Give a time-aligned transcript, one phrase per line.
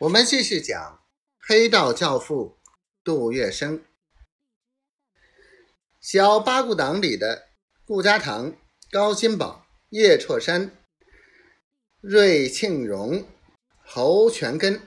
[0.00, 1.00] 我们继续讲
[1.38, 2.58] 黑道教父
[3.04, 3.80] 杜月笙。
[6.00, 7.44] 小八股党里的
[7.86, 8.56] 顾家堂、
[8.90, 10.76] 高新宝、叶绰山、
[12.00, 13.24] 瑞庆荣、
[13.84, 14.82] 侯全根、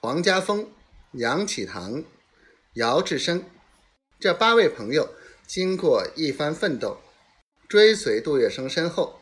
[0.00, 0.68] 黄家峰、
[1.12, 2.02] 杨启堂、
[2.74, 3.44] 姚志生
[4.18, 5.14] 这八位朋友，
[5.46, 7.00] 经过一番奋斗，
[7.68, 9.20] 追随杜月笙身后，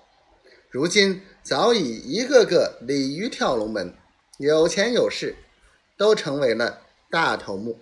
[0.70, 3.94] 如今早已一个个鲤鱼跳龙门。
[4.38, 5.34] 有钱有势，
[5.96, 7.80] 都成为了大头目。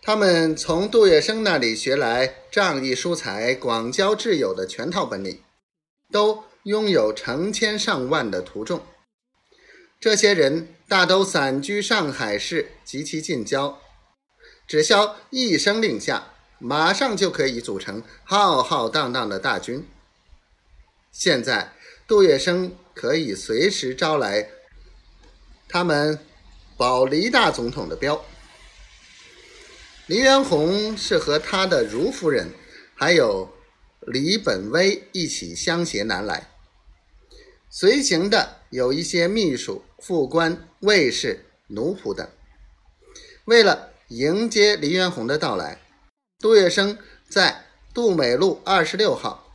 [0.00, 5.42] 他们从杜月笙那里学来仗义疏财、广交挚友的全套本领，
[6.12, 8.86] 都拥有成千上万的徒众。
[9.98, 13.80] 这些人大都散居上海市及其近郊，
[14.68, 19.84] 只消一声令下，马上就可以组成浩浩荡荡的大军。
[21.10, 21.72] 现在，
[22.06, 22.70] 杜月笙。
[22.98, 24.48] 可以随时招来
[25.68, 26.18] 他们
[26.76, 28.24] 保黎大总统的镖。
[30.08, 32.50] 黎元洪是和他的如夫人
[32.96, 33.54] 还有
[34.00, 36.48] 李本威一起相携南来，
[37.70, 42.28] 随行的有一些秘书、副官、卫士、奴仆等。
[43.44, 45.80] 为了迎接黎元洪的到来，
[46.40, 49.54] 杜月笙在杜美路二十六号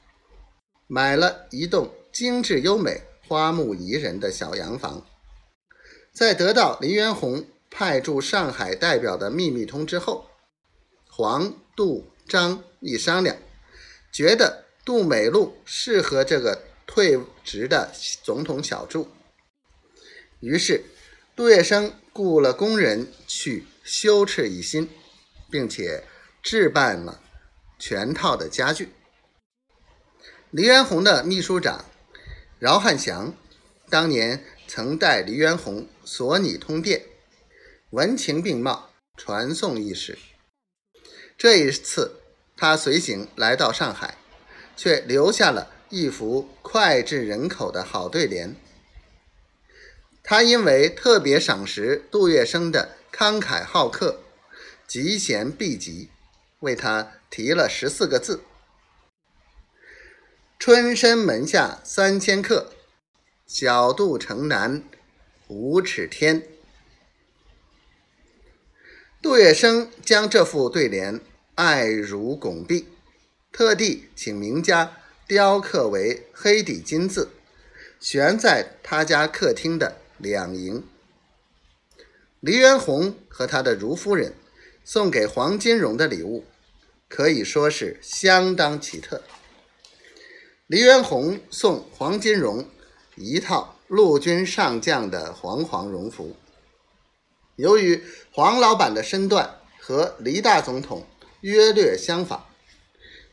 [0.88, 3.02] 买了一栋精致优美。
[3.34, 5.08] 花木宜人的小洋房，
[6.14, 10.30] 在得到黎元洪派驻上海代表的秘密通知后，
[11.09, 13.36] 黄、杜、张一商量，
[14.11, 19.09] 觉得杜美路适合这个退职的总统小住，
[20.39, 20.86] 于是
[21.36, 24.88] 杜月笙雇了工人去修葺一新，
[25.50, 26.04] 并且
[26.44, 27.20] 置办了
[27.80, 28.89] 全套的家具。
[30.52, 31.84] 黎元洪的秘书长。
[32.64, 33.36] 饶汉祥
[33.89, 37.03] 当年曾带黎元洪索拟通电，
[37.89, 40.17] 文情并茂，传颂一时。
[41.38, 42.22] 这一次
[42.55, 44.17] 他随行来到上海，
[44.77, 48.55] 却留下了一幅脍炙人口的好对联。
[50.23, 54.21] 他因为特别赏识杜月笙的慷慨好客、
[54.87, 56.10] 嫉贤避疾，
[56.61, 58.39] 为他提了十四个字。
[60.65, 62.71] 春申门下三千客，
[63.45, 64.81] 小渡城南
[65.49, 66.47] 五尺天。
[69.21, 71.19] 杜月笙将这副对联
[71.55, 72.85] 爱如拱璧，
[73.51, 77.31] 特地请名家雕刻为黑底金字，
[77.99, 80.85] 悬在他家客厅的两楹。
[82.39, 84.33] 黎元洪和他的如夫人
[84.85, 86.45] 送给黄金荣的礼物，
[87.09, 89.21] 可以说是相当奇特。
[90.67, 92.65] 黎元洪送黄金荣
[93.17, 96.37] 一套陆军上将的黄黄荣服。
[97.57, 98.01] 由于
[98.31, 101.05] 黄老板的身段和黎大总统
[101.41, 102.45] 约略相仿，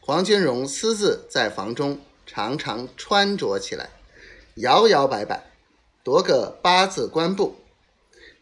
[0.00, 3.90] 黄金荣私自在房中常常穿着起来，
[4.56, 5.52] 摇摇摆摆，
[6.02, 7.60] 夺个八字官布，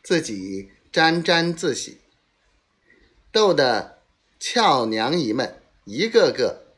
[0.03, 1.99] 自己沾沾自喜，
[3.31, 3.99] 逗得
[4.41, 6.73] 俏娘姨们一个个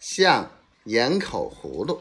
[0.00, 0.50] 像。
[0.84, 2.00] 盐口葫芦。